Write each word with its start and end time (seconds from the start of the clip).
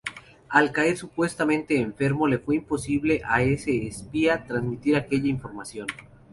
Al 0.49 0.71
caer 0.71 0.97
supuestamente 0.97 1.79
enfermo, 1.79 2.25
le 2.25 2.39
fue 2.39 2.55
imposible 2.55 3.21
a 3.23 3.43
ese 3.43 3.85
espía 3.85 4.47
transmitir 4.47 4.95
aquella 4.95 5.27
información. 5.29 5.85